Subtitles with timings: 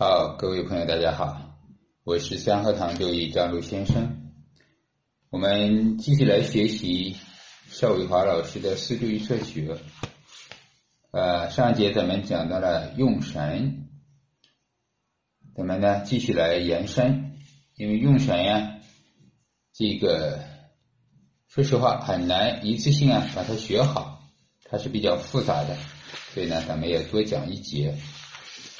[0.00, 1.58] 好，各位朋友，大家好，
[2.04, 4.30] 我是三合堂周易张璐先生。
[5.28, 7.16] 我们继续来学习
[7.66, 9.76] 邵伟华老师的四柱预测学。
[11.10, 13.88] 呃，上节咱们讲到了用神，
[15.56, 17.36] 咱们呢继续来延伸，
[17.74, 18.78] 因为用神呀，
[19.72, 20.44] 这个
[21.48, 24.22] 说实话很难一次性啊把它学好，
[24.62, 25.76] 它是比较复杂的，
[26.32, 27.96] 所以呢，咱们也多讲一节。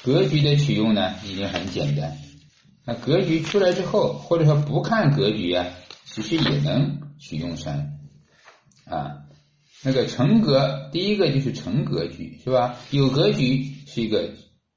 [0.01, 2.17] 格局的取用呢，已经很简单。
[2.85, 5.67] 那格局出来之后，或者说不看格局啊，
[6.05, 7.99] 其实也能取用神
[8.85, 9.25] 啊。
[9.83, 12.77] 那个成格，第一个就是成格局，是吧？
[12.91, 14.31] 有格局是一个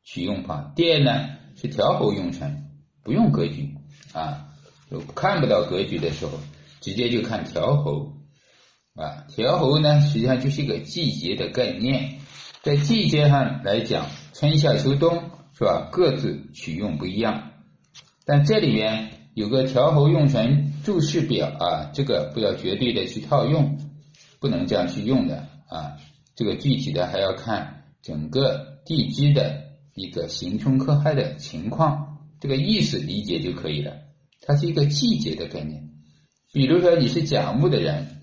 [0.05, 0.73] 取用法。
[0.77, 2.71] 第二呢，是调候用神，
[3.03, 3.75] 不用格局
[4.13, 4.49] 啊，
[4.91, 6.39] 就看不到格局的时候，
[6.81, 8.13] 直接就看调候
[8.95, 9.25] 啊。
[9.29, 12.19] 调候呢，实际上就是一个季节的概念，
[12.63, 14.07] 在季节上来讲。
[14.33, 15.89] 春夏秋冬是吧？
[15.93, 17.51] 各自取用不一样，
[18.25, 23.79] 但这里面有个调候用神注释表啊，这个不要绝对的去套用，
[24.41, 25.99] 不能这样去用的啊。
[26.35, 33.99] 这个具体的还要看整个地支的一个刑冲克害的情况，这个意思理解就可以了。
[34.41, 35.91] 它是一个季节的概念，
[36.53, 38.23] 比如说你是甲木的人，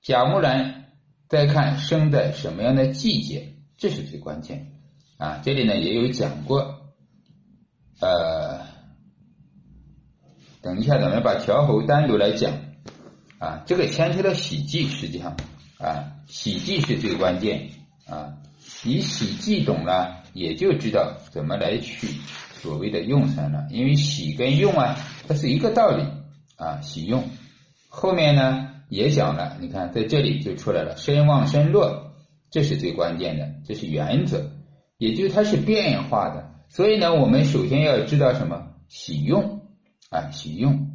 [0.00, 0.84] 甲木人
[1.28, 4.73] 再看生在什么样的季节，这是最关键的。
[5.16, 6.92] 啊，这里呢也有讲过，
[8.00, 8.60] 呃，
[10.60, 12.52] 等一下咱们把调候单独来讲，
[13.38, 15.36] 啊，这个牵扯到喜忌，实际上
[15.78, 17.70] 啊，喜忌是最关键
[18.06, 18.38] 啊，
[18.82, 22.08] 你喜忌懂了，也就知道怎么来取
[22.60, 24.96] 所谓的用神了，因为喜跟用啊，
[25.28, 26.04] 它是一个道理
[26.56, 27.24] 啊，喜用
[27.88, 32.14] 后面呢也讲了，你看在这里就出来了，身旺身弱，
[32.50, 34.50] 这是最关键的，这是原则。
[35.04, 39.60] 也就它是变化的，所以呢，我们首先要知道什么喜用
[40.08, 40.90] 啊，喜用。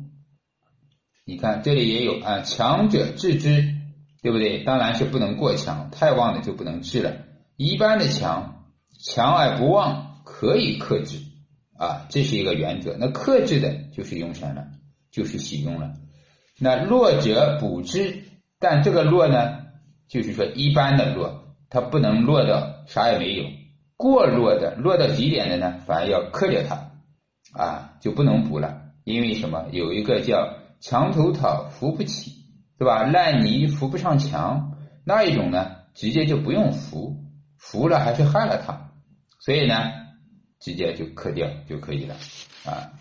[1.26, 3.76] 你看这里也有啊，强者制之，
[4.24, 4.64] 对不对？
[4.64, 7.18] 当然是不能过强，太旺的就不能治了。
[7.56, 8.66] 一般的强，
[9.00, 11.20] 强而不旺，可以克制
[11.78, 12.98] 啊，这是一个原则。
[13.00, 14.70] 那克制的就是用神了，
[15.12, 15.94] 就是喜用了。
[16.58, 18.24] 那弱者补之，
[18.58, 19.60] 但这个弱呢，
[20.08, 23.44] 就是说一般的弱，它不能弱到啥也没有。
[24.00, 26.92] 过弱的，弱到极点的呢，反而要克掉它，
[27.52, 28.84] 啊，就不能补了。
[29.04, 29.66] 因为什么？
[29.74, 32.32] 有一个叫墙头草扶不起，
[32.78, 33.04] 对吧？
[33.04, 37.18] 烂泥扶不上墙，那一种呢，直接就不用扶，
[37.58, 38.92] 扶了还是害了它，
[39.42, 39.76] 所以呢，
[40.62, 42.16] 直接就克掉就可以了，
[42.66, 42.94] 啊，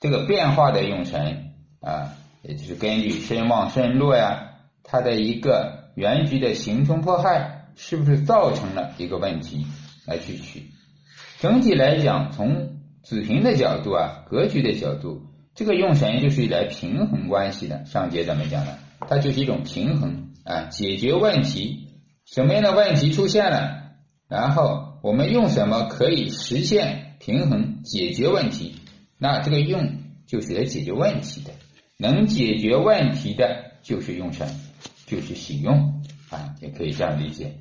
[0.00, 1.52] 这个变化的用神
[1.82, 4.52] 啊，也就是根据身旺身弱呀，
[4.84, 9.66] 它的一个原局的形成迫害，是不是造成了一个问题？
[10.12, 10.64] 来去取，
[11.40, 15.22] 整体来讲，从子平的角度啊，格局的角度，
[15.54, 17.86] 这个用神就是来平衡关系的。
[17.86, 18.78] 上节咱们讲了，
[19.08, 21.88] 它就是一种平衡啊，解决问题。
[22.26, 23.94] 什么样的问题出现了，
[24.28, 28.76] 然后我们用什么可以实现平衡解决问题？
[29.18, 31.52] 那这个用就是来解决问题的，
[31.96, 34.46] 能解决问题的就是用神，
[35.06, 37.54] 就是喜用啊，也可以这样理解。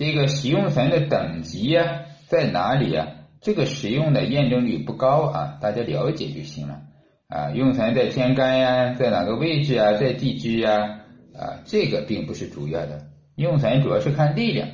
[0.00, 3.08] 这个使用神的等级呀，在哪里呀？
[3.42, 6.80] 这个使用的验证率不高啊，大家了解就行了
[7.28, 7.50] 啊。
[7.50, 11.00] 用神在天干呀，在哪个位置啊，在地支呀
[11.38, 13.08] 啊，这个并不是主要的。
[13.34, 14.70] 用神主要是看力量，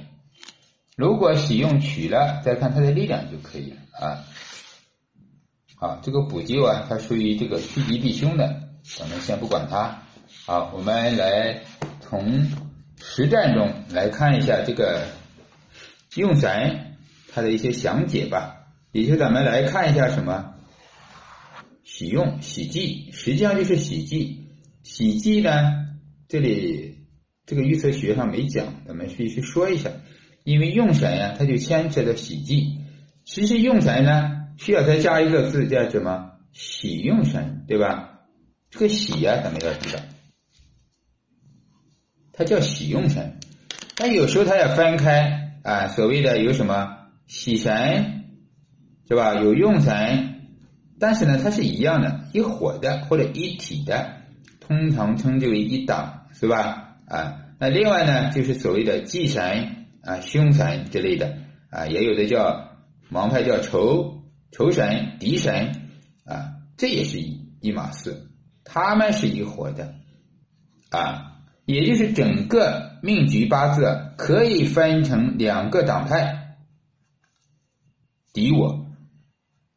[0.97, 4.23] 如果使用取了，再看它的力量就可以了啊。
[5.75, 8.61] 好，这个补救啊，它属于这个趋吉避凶的，
[8.97, 10.03] 咱们先不管它。
[10.47, 11.63] 好，我们来
[11.99, 12.47] 从。
[12.99, 15.07] 实战中来看一下这个
[16.21, 16.97] 用神
[17.33, 20.55] 它的一些详解吧，也就咱们来看一下什么
[21.85, 24.49] 喜用喜忌，实际上就是喜忌。
[24.83, 25.51] 喜忌呢，
[26.29, 26.99] 这里
[27.45, 29.91] 这个预测学上没讲，咱们必须说一下，
[30.45, 32.79] 因为用神呀，它就牵扯到喜忌。
[33.25, 38.21] 其实用神呢，需要再加一个字叫什么喜用神，对吧？
[38.71, 40.03] 这个喜呀，咱们要知道。
[42.33, 43.39] 它叫喜用神，
[43.97, 45.89] 但有时候它要分开啊。
[45.89, 46.97] 所谓的有什么
[47.27, 48.25] 喜神，
[49.09, 49.35] 是吧？
[49.35, 50.47] 有用神，
[50.99, 54.23] 但是呢，它是一样的，一伙的或者一体的，
[54.61, 56.99] 通常称之为一党，是吧？
[57.09, 61.39] 啊，那另外呢，就是所谓的忌神啊、凶神之类的
[61.71, 62.77] 啊，也有的叫
[63.11, 64.23] 盲派叫仇
[64.53, 65.91] 仇神、敌神
[66.25, 68.29] 啊，这也是一一码事，
[68.65, 69.95] 他们是一伙的
[70.91, 71.33] 啊。
[71.67, 76.57] 也就是整个命局八字可以分成两个党派，
[78.33, 78.87] 敌我，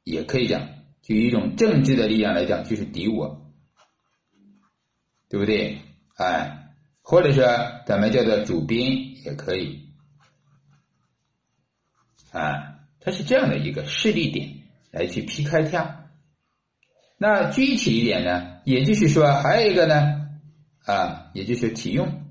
[0.04, 0.70] 也可以讲，
[1.02, 3.52] 就一种政治的力量来讲，就是敌我，
[5.30, 5.80] 对不对？
[6.16, 6.70] 哎，
[7.02, 7.44] 或者说
[7.88, 9.90] 咱们叫做主宾也可以，
[12.32, 14.60] 啊，它是这样的一个势力点
[14.92, 16.06] 来去劈开它。
[17.18, 20.19] 那具体一点呢，也就是说还有一个呢，
[20.90, 22.24] 啊，也就是体用。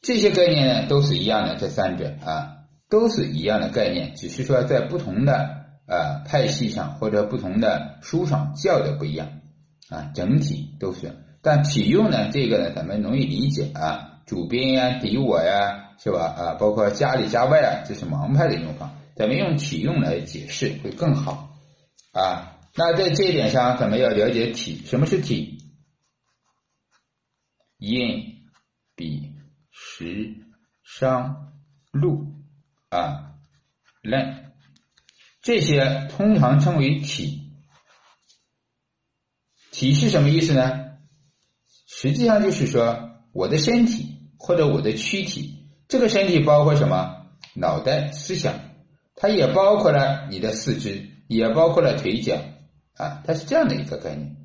[0.00, 9.40] 这些概念呢都是一样的，这三者啊都是一样的概念，只是说在不同的呃派系上或者不同的书上叫的不一样
[9.88, 11.16] 啊，整体都是。
[11.42, 16.20] 但体用呢，这个呢咱们容易理解啊，主宾呀、敌我呀，是吧？
[16.38, 21.50] 啊，包括家里家外啊，这是盲派的用法，咱们用体用来解释会更好
[22.12, 22.52] 啊。
[22.76, 25.63] 那在这一点上，咱们要了解体，什么是体？
[27.78, 28.42] 印、
[28.94, 29.32] 比。
[29.76, 30.36] 时、
[30.84, 31.52] 商、
[31.90, 32.32] 禄
[32.90, 33.34] 啊、
[34.02, 34.52] 任，
[35.42, 37.50] 这些通常称为体。
[39.72, 40.96] 体是什么意思呢？
[41.88, 47.26] 实际上就是说，我的身体或者我的躯体，这个身体包括什么？
[47.56, 48.60] 脑袋、思想，
[49.16, 52.36] 它也包括了你的四肢，也包括了腿脚
[52.94, 54.43] 啊，它是这样的一个概念。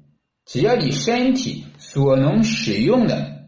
[0.49, 3.45] 只要你身体所能使用的。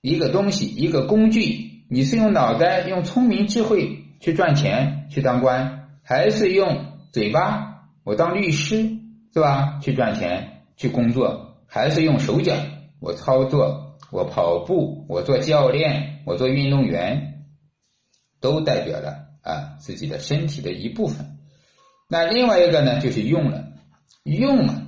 [0.00, 7.88] 一个东西，一个工具，你是用脑袋、用聪明智慧去赚钱、去当官，还是用嘴巴？
[8.04, 8.88] 我当律师
[9.34, 9.80] 是吧？
[9.82, 12.54] 去赚钱、去工作，还是用手脚？
[13.00, 17.42] 我操作，我跑步，我做教练，我做运动员，
[18.40, 21.38] 都代表了啊自己的身体的一部分。
[22.08, 23.64] 那另外一个呢，就是用了，
[24.22, 24.85] 用了，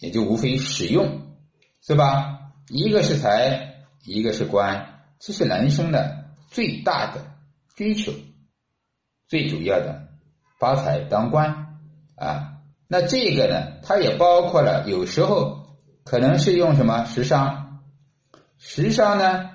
[0.00, 1.36] 也就无非使用，
[1.80, 2.52] 是吧？
[2.68, 3.68] 一个是财。
[4.02, 7.36] 一个是官，这是人生的最大的
[7.76, 8.12] 追求，
[9.28, 10.08] 最主要的
[10.58, 11.78] 发财当官
[12.16, 12.62] 啊。
[12.88, 17.82] 那这个呢，它也包括了有时候可能是用什么食伤，
[18.56, 19.50] 食伤呢，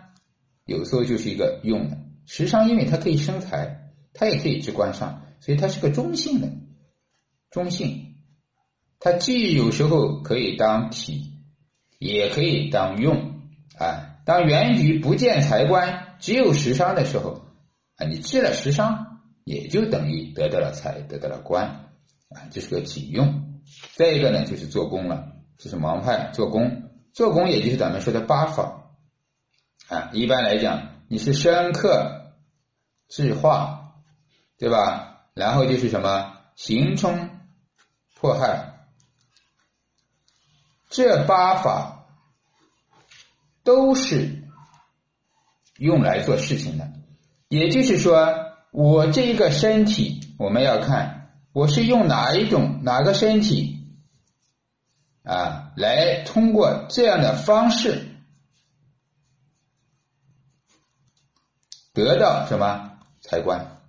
[0.64, 6.50] 有时候就是一个用的食伤，因为它可以生财，它也可以治官上，所以它是个中性的
[7.50, 8.15] 中性，
[9.06, 11.32] 它既有时候可以当体，
[12.00, 13.40] 也可以当用
[13.78, 14.18] 啊。
[14.26, 17.44] 当原局不见财官，只有食伤的时候，
[17.98, 21.68] 啊，你治了食伤，也就等于得到了财，得到了官，
[22.30, 23.62] 啊，这是个体用。
[23.94, 28.90] 再一个呢，就是做工了，这是盲派做工，做工也就是咱们说的八法，
[29.88, 32.34] 啊，一般来讲，你是生克、
[33.08, 34.02] 制化，
[34.58, 35.28] 对吧？
[35.36, 37.30] 然后就是什么行冲、
[38.16, 38.75] 迫害，
[40.96, 41.92] 这八法。
[43.66, 44.44] 都是
[45.80, 46.88] 用来做事情的，
[47.48, 48.32] 也就是说，
[48.70, 53.80] 我这一个身体，我们要看我是用哪一种哪个身体
[55.24, 58.08] 啊，来通过这样的方式
[61.92, 63.82] 得到什么财官，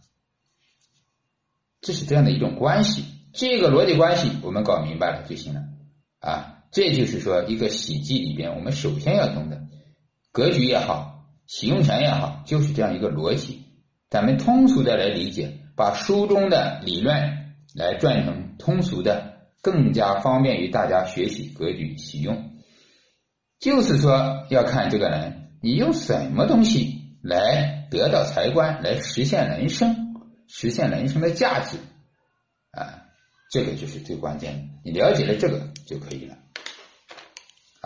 [1.83, 3.05] 这是这样的一种关系。
[3.35, 5.65] 这个逻辑关系我们搞明白了就行了
[6.21, 6.56] 啊。
[6.77, 9.63] 这就是说，一个喜记里边，我们首先要懂的
[10.31, 13.63] 格局也好，喜用权也好，就是这样一个逻辑。
[14.11, 22.51] 咱们通俗的来理解，把书中的理论来转成通俗的，更加方便于大家学习格局喜用。
[23.59, 30.15] 就是说，要看这个人，你用什么东西来得到财官，来实现人生，
[30.47, 31.79] 实现人生的价值
[32.73, 33.05] 啊，
[33.51, 34.63] 这个就是最关键的。
[34.85, 36.37] 你了解了这个就可以了。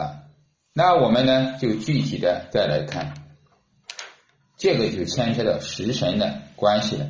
[0.01, 0.25] 啊，
[0.73, 3.15] 那我们呢就具体的再来看，
[4.57, 7.07] 这个就牵扯到食神的关系了。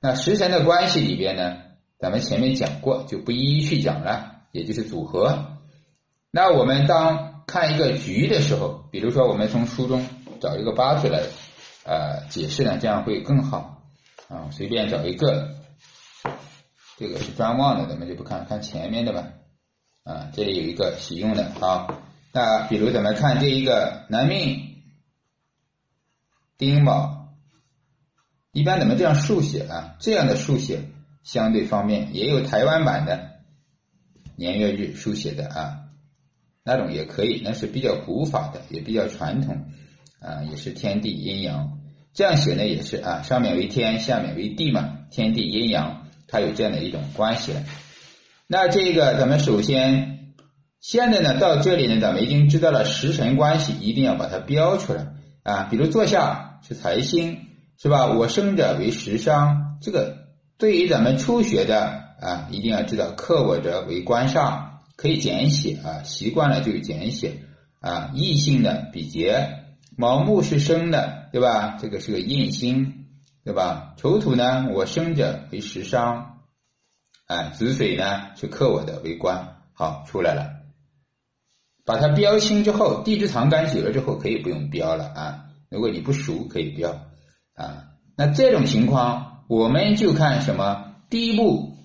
[0.00, 1.56] 那食神的关系里边呢，
[1.98, 5.58] 咱们前面讲过，就不一一去讲了，也就是组合。
[6.30, 10.04] 那我们当看一个局的时候，比如说我们从书中
[10.40, 11.20] 找一个八字来
[11.84, 13.82] 呃解释呢，这样会更好
[14.28, 14.50] 啊。
[14.50, 15.50] 随便找一个，
[16.98, 19.28] 这个是专旺的，咱们就不看，看前面的吧。
[20.04, 24.82] 啊，这里有一个喜用的，好，那比如咱们看这一个男命
[26.58, 27.28] 丁卯，
[28.50, 30.80] 一般咱们这样竖写啊，这样的竖写
[31.22, 33.30] 相对方便，也有台湾版的
[34.34, 35.84] 年月日书写的啊，
[36.64, 39.66] 那种也可以，那是比较古法的，也比较传统
[40.20, 41.78] 啊，也是天地阴阳
[42.12, 47.52] 这样写呢，也是啊，上面为天，下面为地嘛，天地阴阳，它有这样的一种关系。
[48.52, 50.34] 那这个咱们首先，
[50.78, 55.68] 现在呢到这里呢，咱们已经知道了时辰关系，一定要把它标出来啊。
[55.70, 57.46] 比如坐下是财星，
[57.78, 58.08] 是吧？
[58.08, 60.18] 我生者为食伤，这个
[60.58, 64.64] 对于咱们初学的啊，一定要知道克我者为官煞，
[64.96, 67.44] 可以简写啊，习惯了就简写
[67.80, 68.10] 啊。
[68.12, 69.48] 异性的比劫，
[69.96, 71.78] 卯木是生的，对吧？
[71.80, 73.06] 这个是个印星，
[73.46, 73.94] 对吧？
[73.96, 76.31] 丑土呢，我生者为食伤，
[77.32, 80.50] 哎，子水呢是克我的为官，好出来了。
[81.82, 85.44] 把它标清之后，地支藏干久了之后可以不用标了啊。
[85.70, 86.90] 如果你不熟，可以标
[87.54, 87.84] 啊。
[88.18, 90.94] 那这种情况，我们就看什么？
[91.08, 91.78] 第一步，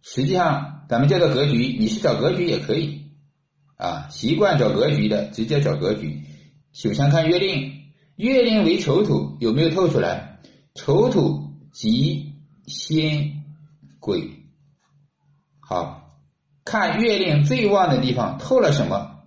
[0.00, 3.10] 实际上咱们叫做格局，你是找格局也可以
[3.76, 4.08] 啊。
[4.08, 6.22] 习惯找格局的，直接找格局。
[6.72, 7.74] 首先看月令，
[8.16, 10.40] 月令为丑土，有没有透出来？
[10.74, 12.32] 丑土吉
[12.66, 13.42] 先
[14.00, 14.37] 癸。
[15.68, 16.14] 好
[16.64, 19.20] 看月令最旺的地方透了什么？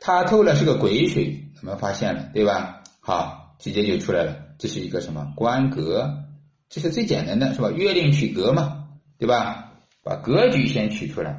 [0.00, 2.82] 它透了是个癸水，我们发现了，对吧？
[2.98, 6.24] 好，直接就出来了，这是一个什么官格？
[6.68, 7.70] 这是最简单的，是吧？
[7.70, 8.88] 月令取格嘛，
[9.20, 9.74] 对吧？
[10.02, 11.38] 把格局先取出来，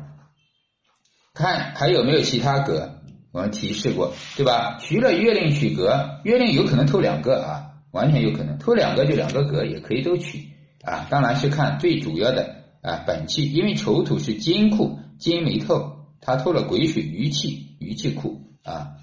[1.34, 3.01] 看还有没有其他格？
[3.34, 4.77] 我们提示过，对吧？
[4.79, 10.48] 除了月令取格，月令有可能透两个啊，完全有可能透两个就两个格也可以都取
[10.86, 11.08] 啊。
[11.10, 18.41] 当然是看最主要的啊本气，因为丑土是金库，金没透，它透了癸水余气，余气库。
[18.63, 18.98] 啊，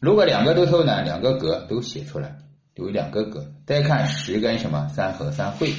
[0.00, 2.38] 如果两个都透呢，两个格都写出来，
[2.74, 3.52] 有两个格。
[3.64, 5.72] 大家看十跟什么三合三会，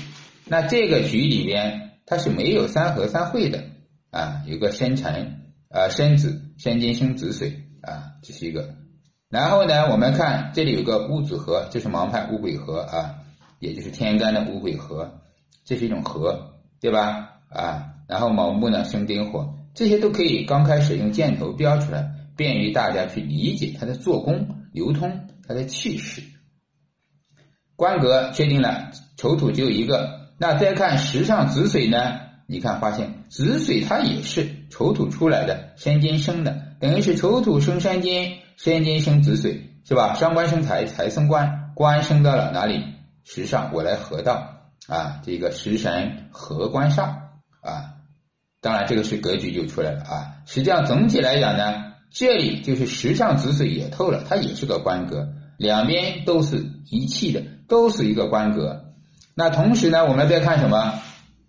[0.45, 3.65] 那这个局里边它是没有三合三会的
[4.09, 8.75] 啊，有个申辰啊申子申金生子水啊，这是一个。
[9.29, 13.15] 然后呢，我们看这里有个戊子合，这是盲派戊癸合啊，
[13.59, 15.19] 也就是天干的戊癸合，
[15.65, 17.36] 这是一种合，对吧？
[17.49, 22.13] 啊，然后卯木呢生丁火，这些都可以刚开始用箭头标出来。
[22.37, 26.21] 便于大家去理解它的做工、流通、它的气势。
[27.75, 30.29] 官格确定了，丑土只有一个。
[30.37, 32.19] 那再看时上子水呢？
[32.45, 40.13] 你看发现子水它也是丑土出来的，申金生的，等于是丑土生申金，申金生子水，是吧？
[40.13, 42.83] 伤官生财，财生官，官生到了哪里？
[43.23, 47.26] 时上，我来合到啊，这个食神合官上。
[48.67, 50.43] 当然，这个是格局就出来了啊。
[50.45, 51.85] 实际上总体来讲呢。
[52.09, 58.93] 这里就是时上子水也透了，它也是个官格，两边都是一气的，都是一个官格。
[59.35, 60.99] 那同时呢，我们再看什么？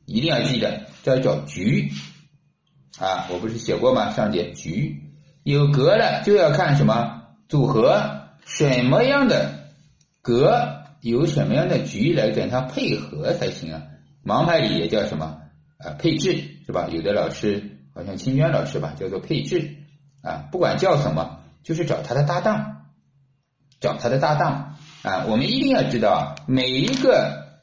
[0.04, 1.92] 一定要记得，叫叫局
[2.98, 3.28] 啊！
[3.30, 4.10] 我不是写过吗？
[4.10, 4.96] 上节局
[5.44, 8.02] 有格了，就要看什么组合，
[8.44, 9.70] 什么样的
[10.22, 13.82] 格有什么样的局来跟它配合才行啊？
[14.24, 15.38] 盲牌里也叫什么
[15.78, 15.94] 啊？
[16.00, 16.86] 配置是吧？
[16.90, 19.76] 有的老师好像清娟老师吧，叫做配置。
[20.20, 22.88] 啊，不管叫什么，就是找他的搭档，
[23.80, 25.24] 找他的搭档啊。
[25.30, 27.62] 我们一定要知道啊，每一个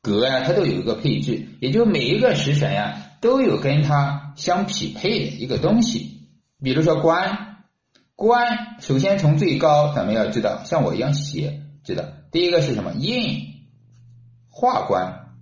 [0.00, 6.28] 格呀，它都有一个配置，也就每一个食神呀，都有跟它相匹配的一个东西。
[6.62, 7.64] 比如说官，
[8.14, 12.92] 官首先从最高，咱们要知道，像我一样写，知道第一个是什么？
[12.92, 13.66] 印
[14.50, 15.34] 化官，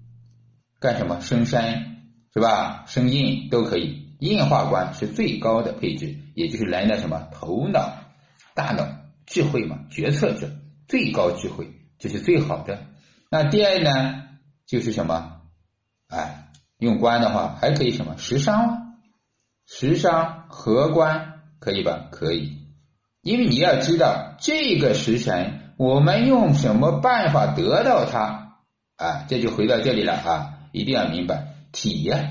[0.80, 1.20] 干什么？
[1.20, 1.93] 生山
[2.34, 2.84] 是吧？
[2.88, 4.02] 生印都可以。
[4.18, 7.94] 印化官是最高的配置，也就是人的什么头脑、
[8.54, 8.86] 大脑、
[9.26, 10.50] 智慧嘛，决策者
[10.88, 12.86] 最高智慧，这是最好的。
[13.30, 14.24] 那第二呢，
[14.66, 15.42] 就是什么？
[16.08, 16.48] 哎，
[16.78, 18.16] 用官的话还可以什么？
[18.16, 18.96] 食伤，
[19.66, 22.08] 食伤合官可以吧？
[22.10, 22.58] 可以，
[23.20, 28.58] 因为你要知道这个食神，我们用什么办法得到它？
[28.96, 32.30] 啊，这就回到这里了啊，一定要明白体呀。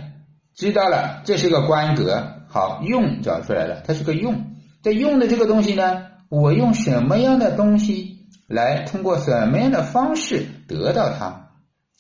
[0.56, 4.56] 知道了，这是个官格，好用找出来了，它是个用。
[4.82, 11.52] 在用的这个东西呢，我用什么样的东西来通过什么样的方式得到它？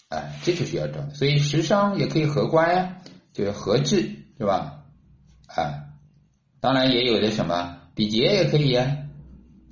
[0.09, 1.09] 哎，这就是要找。
[1.13, 2.97] 所以时商也可以合官呀，
[3.33, 4.01] 就是合制，
[4.37, 4.83] 是吧？
[5.47, 5.97] 啊，
[6.61, 8.97] 当然也有的什么比劫也可以呀，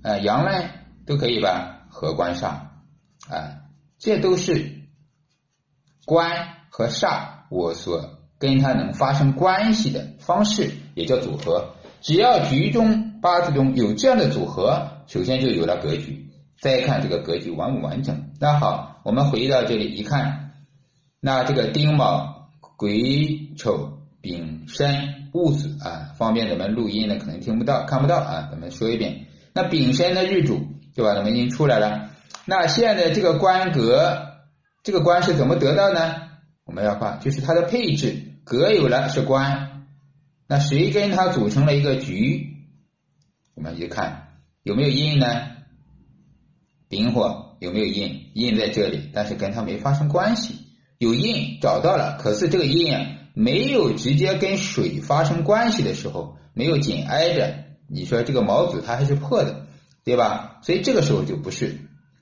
[0.01, 0.69] 啊，阳刃
[1.05, 1.85] 都可以吧？
[1.89, 2.47] 合官煞，
[3.29, 3.61] 啊，
[3.99, 4.81] 这都是
[6.05, 6.31] 官
[6.69, 8.17] 和煞我所。
[8.39, 16.25] 跟它能发生关系的方式也叫组合，只要局中八字中有这样的组合，首先就有了格局。
[16.59, 18.31] 再看这个格局完不完整。
[18.39, 20.53] 那好，我们回到这里一看，
[21.19, 29.27] 那这个丁卯、癸丑、丙申、戊子啊，方便咱们录音的可能听不到、看不到啊，咱们说一遍。
[29.53, 30.59] 那丙申的日主
[30.95, 31.13] 对吧？
[31.13, 32.09] 咱们已经出来了。
[32.45, 34.17] 那现在这个官格，
[34.81, 36.30] 这个官是怎么得到呢？
[36.71, 38.31] 我们要画，就是它的配置。
[38.45, 39.87] 格有了是官，
[40.47, 42.47] 那谁跟它组成了一个局？
[43.55, 44.29] 我们一看
[44.63, 45.27] 有没有印呢？
[46.87, 48.31] 丙火有没有印？
[48.35, 50.55] 印在这里，但是跟它没发生关系。
[50.97, 59.67] 有印找到了，可是这个印啊没有直接跟水发生关系的时候，没有紧挨着，你说这个毛子它还是破的，
[60.05, 60.61] 对吧？
[60.63, 61.79] 所以这个时候就不是。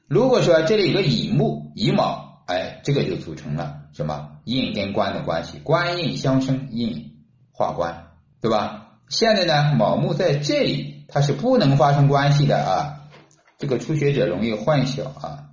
[0.08, 8.08] 如果说这里有个乙木、乙卯，哎，这个就组成了什么印跟官的关系，官印相生，印化官，
[8.42, 9.00] 对吧？
[9.10, 13.10] 现在呢，卯木在这里，它是不能发生关系的啊。
[13.58, 15.50] 这个初学者容易混淆啊。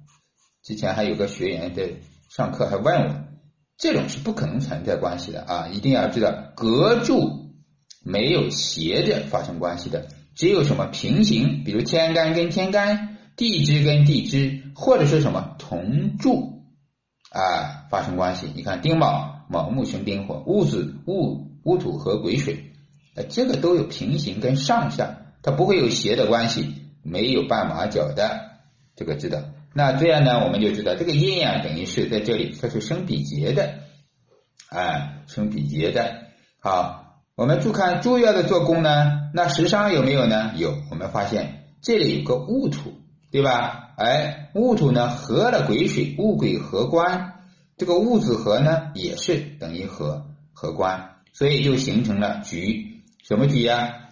[0.63, 1.89] 之前还有个学员在
[2.29, 3.15] 上课还问我，
[3.79, 5.69] 这种是不可能存在关系的啊！
[5.73, 7.55] 一定要知道，隔柱
[8.05, 16.56] 没有斜着发生关系的，只有什么平行，比如天干跟天干，地支跟地支，或者是什么同柱
[17.37, 18.51] 啊发生关系。
[18.55, 22.73] 你看丁卯，卯木生丁火，戊子戊戊土和癸水。
[23.15, 28.41] 呃，这个都有平行跟上下，它不会有斜的关系，没有半马脚的，
[28.95, 29.39] 这个知道。
[29.73, 33.75] 那这样呢，我们就知道这个阴阳等于是在这里，它是生比劫的，
[34.71, 36.25] 哎，生比劫的。
[36.61, 40.53] 好，我们注看诸月的做工呢，那时伤有没有呢？
[40.57, 42.95] 有，我们发现这里有个戊土，
[43.31, 43.86] 对吧？
[43.97, 47.45] 哎，戊土呢合了癸水，戊癸合官，
[47.77, 53.03] 这个戊子合呢也是等于合合官，所以就形成了局。
[53.23, 54.11] 什么局呀？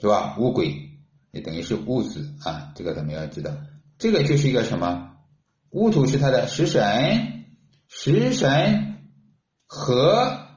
[0.00, 0.36] 是吧？
[0.38, 0.90] 戊癸
[1.30, 3.52] 也等于是戊子啊，这个咱们要知道，
[3.98, 5.16] 这个就是一个什么？
[5.70, 7.44] 戊土是它的食神，
[7.86, 8.98] 食神
[9.66, 10.48] 合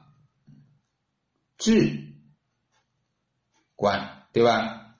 [1.56, 2.14] 制
[3.76, 4.96] 官，对吧？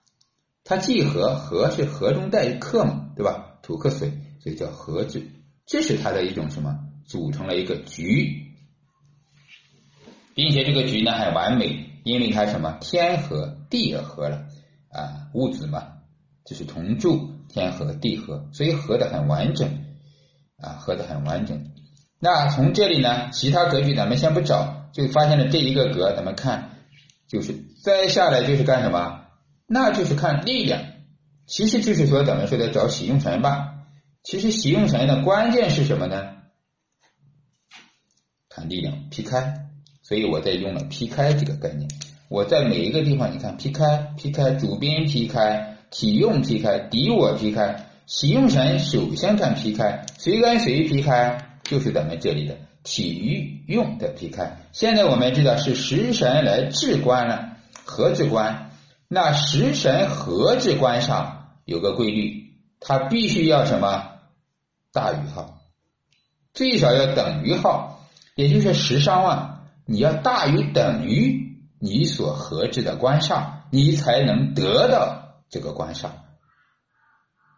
[0.63, 3.57] 它既合合是合中带克嘛，对吧？
[3.61, 5.25] 土克水，所以叫合制，
[5.65, 6.79] 这是它的一种什么？
[7.05, 8.53] 组成了一个局，
[10.33, 11.91] 并且这个局呢很完美。
[12.05, 14.45] 因为它什么天合地也合了
[14.91, 15.93] 啊，戊子嘛，
[16.45, 19.67] 就是同柱天合地合，所以合的很完整
[20.57, 21.71] 啊，合的很完整。
[22.19, 26.77] 那从这里呢，其他格局咱们先不找，就发现了这一个格，咱们看
[27.27, 29.25] 就是再下来就是干什么？
[29.65, 30.83] 那就是看力量，
[31.45, 33.73] 其实就是说咱们说的找喜用神吧。
[34.23, 36.35] 其实喜用神的关键是什么呢？
[38.49, 39.67] 看力量劈开。
[40.01, 41.89] 所以我在用了劈开这个概念，
[42.29, 54.57] 我在每一个地方，你看劈开、劈开主编劈开、体用劈开、敌我劈开、喜用神首先看劈开，谁跟谁劈开，就是咱们这里的体育用的劈开。
[54.71, 58.71] 现在我们知道是食神来治官了，合治官。
[59.07, 61.34] 那食神合治官上
[61.65, 64.19] 有个规律，它必须要什么
[64.93, 65.59] 大于号，
[66.53, 69.51] 最少要等于号，也就是食伤啊。
[69.85, 76.09] 你要大于等于你所合制的官煞，你才能得到这个官煞。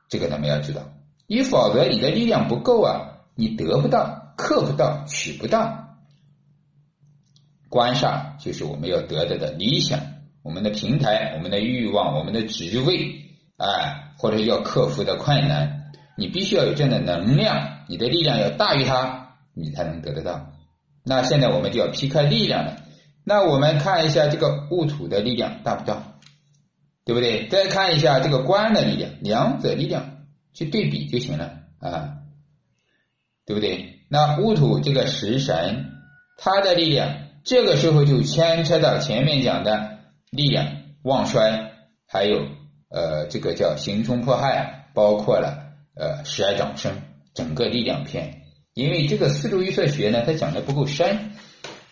[0.09, 0.81] 这个咱们要知道，
[1.27, 5.97] 你否则你的力量不够啊，你得不到、克不到、取不到
[7.69, 9.99] 官煞，就是我们要得到的理想、
[10.43, 13.26] 我们的平台、我们的欲望、我们的职位，
[13.57, 20.53] 哎，或者要克服的困难，你必须要有这样的能量，你的力量要大于它，你才能得得到。
[21.03, 22.77] 那现在我们就要劈开力量了。
[23.23, 26.19] 那我们看一下这个戊土的力量大不大，
[27.03, 27.47] 对不对？
[27.47, 32.17] 再看一下这个官的力量，两者力量去对比就行了啊，
[33.45, 34.01] 对不对？
[34.09, 35.91] 那戊土这个食神，
[36.37, 40.67] 它的力量这个时候就牵扯到前面讲的力量
[41.03, 41.71] 旺衰，
[42.07, 42.47] 还有
[42.89, 47.01] 呃这个叫刑冲迫害，包括了呃十二长生
[47.33, 48.43] 整个力量篇。
[48.73, 51.31] 因为这个四柱预测学呢，它讲的不够深，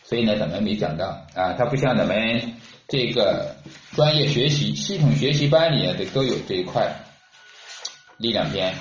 [0.04, 1.54] 所以呢，咱们没讲到啊。
[1.54, 2.54] 它不像咱们
[2.88, 3.56] 这个
[3.94, 6.96] 专业学习、系统学习班里面的都有这一块
[8.18, 8.76] 力量篇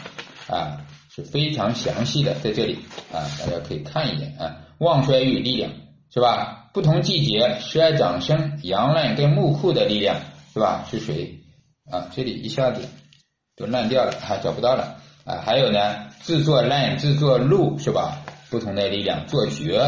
[0.48, 2.78] 啊，是非常详细的，在这里
[3.10, 4.58] 啊，大家可以看一眼啊。
[4.78, 5.72] 旺衰与力量
[6.12, 6.68] 是吧？
[6.74, 10.20] 不同季节十二长生、阳烂跟木库的力量
[10.52, 10.86] 是吧？
[10.90, 11.38] 是谁
[11.90, 12.10] 啊？
[12.14, 12.88] 这里一下子
[13.56, 15.00] 都烂掉了，还找不到了。
[15.24, 18.22] 啊，还有呢，制作烂，制作路是吧？
[18.50, 19.80] 不同的力量做绝，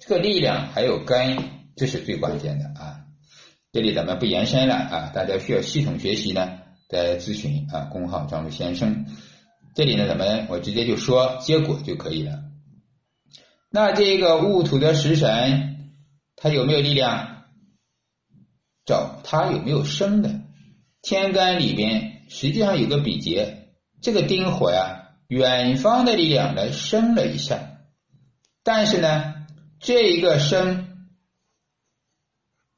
[0.00, 1.38] 这个力量还有根，
[1.76, 3.00] 这是最关键的啊。
[3.70, 6.58] 这里咱们不延伸了啊，大家需要系统学习呢，
[6.88, 9.06] 再咨询啊，工号张璐先生。
[9.74, 12.40] 这里呢，咱们我直接就说结果就可以了。
[13.70, 15.92] 那这个戊土的食神，
[16.34, 17.44] 它有没有力量？
[18.86, 20.40] 找它有没有生的？
[21.02, 23.68] 天干里边实际上有个比劫。
[24.00, 27.78] 这个丁火呀，远方的力量来生了一下，
[28.62, 29.34] 但是呢，
[29.80, 31.06] 这一个生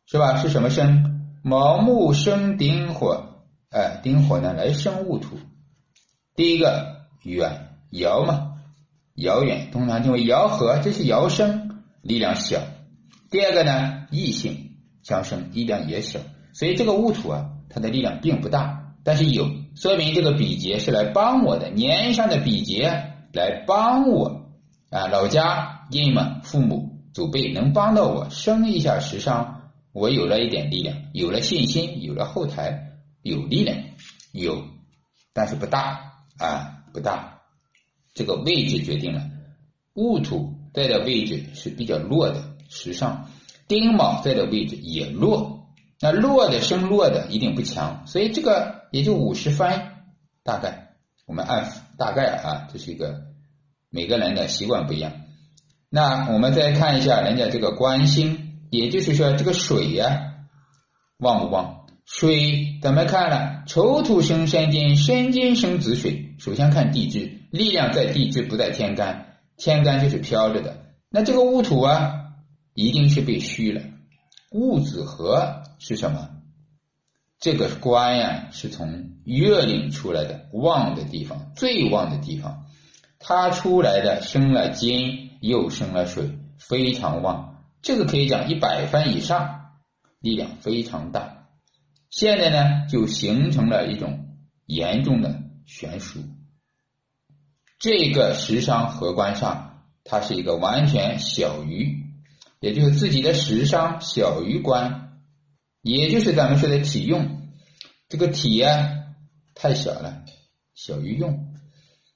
[0.07, 0.39] 是吧？
[0.39, 1.39] 是什么生？
[1.43, 5.39] 卯木生丁火，哎，丁火呢来生戊土。
[6.35, 8.55] 第一个远遥嘛，
[9.15, 12.63] 遥远，通常称为遥和，这是遥生，力量小。
[13.31, 16.21] 第二个呢，异性相生，力量也小。
[16.55, 24.51] 所以这个戊土啊，它的力量并不大，但是有，说明这个比劫是来帮我的，年上的比劫来帮我
[24.91, 25.07] 啊。
[25.07, 32.91] 老家因嘛，父母祖辈能帮到我，生一下时尚，我有了一点力量，有了信心，有了后台，
[33.23, 33.79] 有力量，
[34.33, 34.65] 有，
[35.33, 37.39] 但是不大啊，不大。
[38.13, 39.31] 这个位置决定了，
[39.95, 43.31] 戊土在的位置是比较弱的，时上
[43.69, 45.60] 丁卯在的位置也弱。
[46.01, 49.83] 那弱的生弱的一定不强，所以这个也就五十分，
[50.43, 50.95] 大概
[51.27, 53.21] 我们按大概啊，这是一个
[53.91, 55.13] 每个人的习惯不一样。
[55.91, 60.37] 那我们再看一下人家这个官星，也就是说这个水呀
[61.19, 61.87] 旺不旺？
[62.07, 63.63] 水怎么看呢？
[63.67, 66.35] 丑土生山金，山金生子水。
[66.39, 70.87] 首先看地支，力量在地支不在天干，天干就是飘着的。
[71.11, 72.33] 那这个戊土啊，
[72.75, 73.83] 一定是被虚了。
[74.51, 76.29] 戊子合是什么？
[77.39, 82.67] 这个官呀，是从月令出来的旺的地方，最旺的地方，
[83.21, 87.65] 它出来的生了金，又生了水，非常旺。
[87.81, 89.77] 这个可以讲一百分以上，
[90.19, 91.47] 力量非常大。
[92.11, 94.37] 现在呢，就形成了一种
[94.67, 96.19] 严重的悬殊。
[97.79, 102.00] 这个食伤合官上，它是一个完全小于。
[102.61, 105.19] 也就是自己的食伤小于官，
[105.81, 107.49] 也就是咱们说的体用，
[108.09, 109.07] 这个体呀
[109.55, 110.25] 太小了，
[110.75, 111.47] 小于用。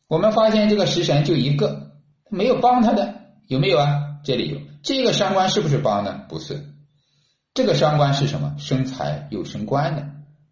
[0.06, 1.92] 我们发现这个食神就一个，
[2.30, 4.20] 没有帮他的，有没有啊？
[4.22, 6.26] 这里有这个伤官是不是帮的？
[6.28, 6.62] 不是，
[7.54, 8.54] 这个伤官是什么？
[8.58, 10.06] 生财又生官的，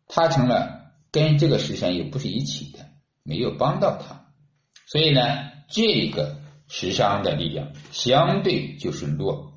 [0.08, 2.86] 他成了跟这个食神又不是一起的，
[3.22, 4.26] 没有帮到他，
[4.86, 5.20] 所以呢，
[5.68, 9.51] 这个食伤的力量相对就是弱。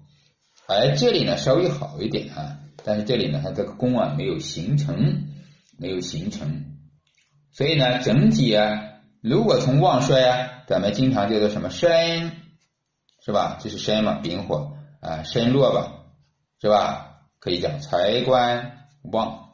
[0.67, 5.28] 而这里呢稍微好一点啊，但是这里呢它这个宫啊没有形成，
[5.78, 6.78] 没有形成，
[7.51, 8.82] 所以呢整体啊，
[9.21, 12.32] 如果从旺衰啊，咱们经常叫做什么身，
[13.23, 13.58] 是吧？
[13.62, 16.06] 这是身嘛，丙火啊，身弱吧，
[16.60, 17.21] 是吧？
[17.39, 19.49] 可以讲财官旺，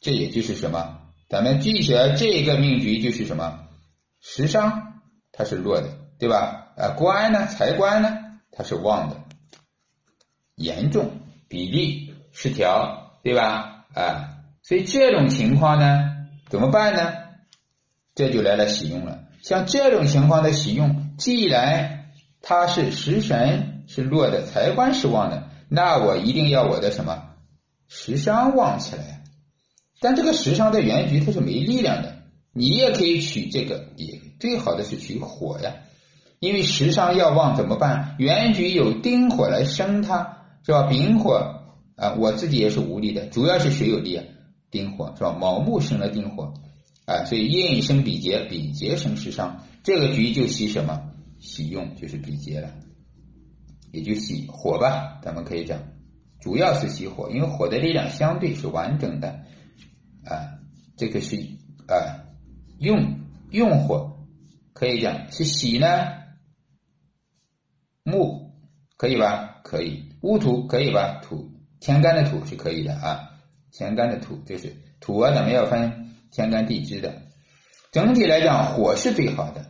[0.00, 1.00] 这也就是什么？
[1.28, 3.68] 咱们记起来这个命局就是什么？
[4.20, 6.72] 食伤它是弱的，对吧？
[6.76, 8.25] 啊，官呢，财官呢？
[8.56, 9.16] 它是旺的，
[10.54, 11.10] 严重
[11.46, 13.84] 比例失调，对吧？
[13.92, 17.12] 啊，所以这种情况呢，怎么办呢？
[18.14, 19.24] 这就来了喜用了。
[19.42, 27.34] 像这种情况的喜用，既然它是食神是弱的，财官是旺的，那我一定要我的什么
[27.88, 29.22] 食伤旺起来。
[30.00, 35.74] 但这个食伤的原局它是没力量的，你也可以取这个，也最好的是取火呀。
[36.38, 38.14] 因为食伤要旺怎么办？
[38.18, 40.82] 原局有丁火来生它，是吧？
[40.88, 41.62] 丙火
[41.96, 44.24] 啊，我自己也是无力的，主要是谁有力啊？
[44.70, 45.32] 丁火是吧？
[45.32, 46.52] 卯木生了丁火
[47.06, 51.02] 啊，所以印生比劫，比劫生食伤，这个局就喜什么？
[51.38, 52.70] 喜用就是比劫了，
[53.92, 55.20] 也就喜火吧。
[55.22, 55.80] 咱们可以讲，
[56.40, 59.40] 主要是喜火，因为火的力量相对是完整的
[60.24, 60.58] 啊。
[60.96, 61.36] 这个是
[61.88, 62.24] 啊，
[62.78, 63.20] 用
[63.50, 64.18] 用火
[64.72, 66.25] 可以讲是喜呢。
[68.06, 68.52] 木
[68.96, 69.60] 可以吧？
[69.64, 70.04] 可以。
[70.22, 71.20] 戊土可以吧？
[71.24, 73.30] 土天干的土是可以的啊。
[73.72, 77.22] 天干的土就是土啊，咱们要分天干地支的。
[77.90, 79.66] 整体来讲，火是最好的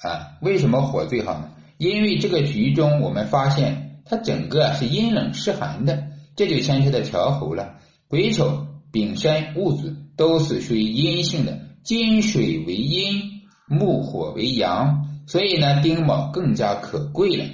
[0.00, 0.38] 啊。
[0.42, 1.52] 为什么火最好呢？
[1.78, 7.76] 因为这个局中我们发现它整个是阴冷湿寒的，这就牵扯到调候了。
[8.08, 13.22] 癸丑、丙申、戊子都是属于阴性的，金水为阴，
[13.68, 17.44] 木火为阳，所以呢，丁卯更加可贵了。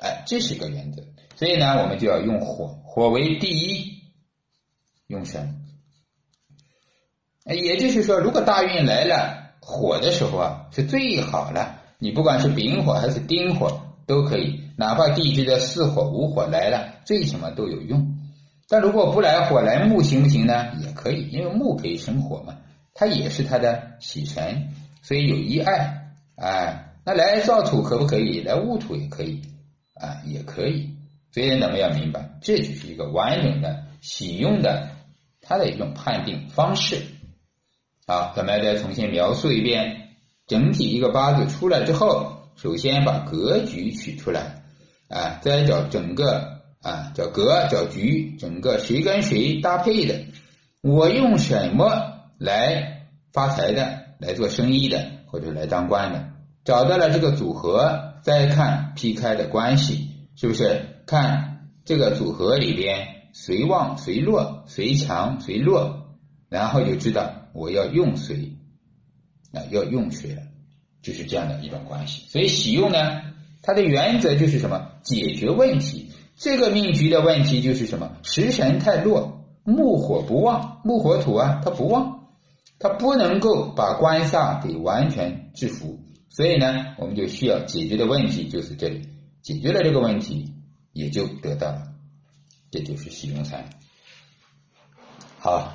[0.00, 1.02] 哎，这是一个原则，
[1.36, 4.02] 所以呢，我们就要用火，火为第一，
[5.06, 5.64] 用神。
[7.44, 11.80] 也就是说，如果大运来了火的时候啊，是最好了。
[11.98, 18.18] 你不管是丙火还是丁火都可以，哪怕地支的四火、五火来了，最起码都有用。
[18.68, 20.74] 但如果不来火，来木行不行呢？
[20.80, 22.58] 也可以，因为木可以生火嘛，
[22.94, 24.68] 它也是它的喜神，
[25.02, 26.12] 所以有一爱。
[26.36, 28.42] 哎，那来造土可不可以？
[28.42, 29.42] 来戊土也可以。
[30.00, 30.96] 啊，也可以，
[31.32, 34.88] 所以咱们要明白，这就是一个完整的喜用的
[35.40, 37.02] 它的一种判定方式。
[38.06, 40.08] 好，咱们再重新描述一遍，
[40.46, 44.62] 整体一个八字出来之后，首先把格局取出来，
[45.08, 50.24] 啊，再找整个啊，叫格叫局，整个谁跟谁搭配的，
[50.80, 56.30] 我用什么来发财的，来做生意的，或者来当官的。
[56.64, 61.02] 找到了这个组合，再看 P 开的关系，是不是？
[61.06, 66.16] 看这个组合里边谁旺谁弱，谁强谁弱，
[66.48, 68.56] 然后就知道我要用谁
[69.52, 70.42] 啊，要用谁了，
[71.02, 72.26] 就是这样的一种关系。
[72.28, 73.22] 所以喜用呢，
[73.62, 74.90] 它的原则就是什么？
[75.02, 76.12] 解决问题。
[76.36, 78.16] 这个命局的问题就是什么？
[78.22, 82.28] 食神太弱，木火不旺，木火土啊，它不旺，
[82.78, 85.98] 它不能够把官煞给完全制服。
[86.38, 89.08] 所以呢，我们就需要解决的问题就是这里，
[89.42, 90.54] 解决了这个问题，
[90.92, 91.94] 也就得到了，
[92.70, 93.68] 这就是喜用财。
[95.40, 95.74] 好，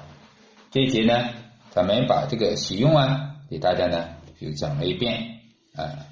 [0.71, 1.32] 这一节呢，
[1.71, 5.41] 咱们把这个喜用啊，给大家呢就讲了一遍
[5.76, 6.08] 啊。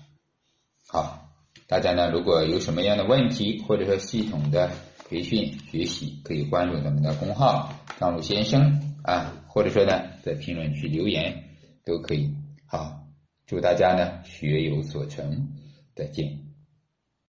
[0.89, 1.29] 好，
[1.67, 4.69] 大家呢如果有什么样的问题，或者说系统的
[5.07, 11.41] 培训学习，可以关注咱们的公号张鲁先生啊，或者说呢在评论区留言
[11.85, 12.35] 都可以。
[12.67, 13.00] 好。
[13.51, 15.49] 祝大家呢学有所成，
[15.93, 16.50] 再见。